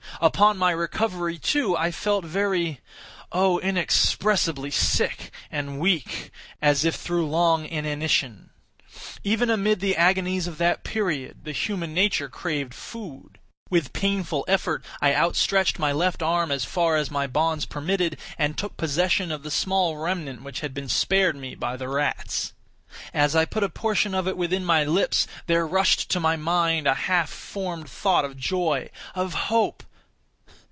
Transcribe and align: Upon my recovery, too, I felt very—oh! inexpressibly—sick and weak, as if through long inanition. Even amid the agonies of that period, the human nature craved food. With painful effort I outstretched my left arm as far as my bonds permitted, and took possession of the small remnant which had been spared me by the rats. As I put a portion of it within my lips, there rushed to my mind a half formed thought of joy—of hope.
Upon 0.19 0.55
my 0.55 0.69
recovery, 0.69 1.39
too, 1.39 1.75
I 1.75 1.89
felt 1.89 2.25
very—oh! 2.25 3.57
inexpressibly—sick 3.59 5.31
and 5.49 5.79
weak, 5.79 6.29
as 6.61 6.85
if 6.85 6.93
through 6.93 7.27
long 7.27 7.65
inanition. 7.65 8.51
Even 9.23 9.49
amid 9.49 9.79
the 9.79 9.95
agonies 9.95 10.45
of 10.45 10.59
that 10.59 10.83
period, 10.83 11.43
the 11.43 11.53
human 11.53 11.95
nature 11.95 12.29
craved 12.29 12.75
food. 12.75 13.39
With 13.71 13.93
painful 13.93 14.45
effort 14.47 14.85
I 15.01 15.15
outstretched 15.15 15.79
my 15.79 15.91
left 15.91 16.21
arm 16.21 16.51
as 16.51 16.65
far 16.65 16.97
as 16.97 17.09
my 17.09 17.25
bonds 17.25 17.65
permitted, 17.65 18.19
and 18.37 18.55
took 18.55 18.77
possession 18.77 19.31
of 19.31 19.41
the 19.41 19.49
small 19.49 19.97
remnant 19.97 20.43
which 20.43 20.59
had 20.59 20.75
been 20.75 20.89
spared 20.89 21.35
me 21.35 21.55
by 21.55 21.77
the 21.77 21.89
rats. 21.89 22.53
As 23.11 23.35
I 23.35 23.45
put 23.45 23.63
a 23.63 23.69
portion 23.69 24.13
of 24.13 24.27
it 24.27 24.37
within 24.37 24.63
my 24.65 24.83
lips, 24.83 25.25
there 25.47 25.65
rushed 25.65 26.11
to 26.11 26.19
my 26.19 26.35
mind 26.35 26.85
a 26.85 26.93
half 27.09 27.31
formed 27.31 27.89
thought 27.89 28.25
of 28.25 28.37
joy—of 28.37 29.33
hope. 29.33 29.81